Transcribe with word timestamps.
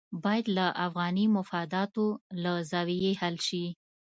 باید 0.23 0.45
له 0.57 0.65
افغاني 0.85 1.25
مفاداتو 1.37 2.05
له 2.43 2.53
زاویې 2.71 3.11
حل 3.21 3.35
شي. 3.47 3.65